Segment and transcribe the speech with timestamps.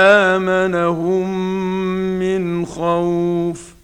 [0.00, 1.28] وآمنهم
[2.18, 3.79] من خوف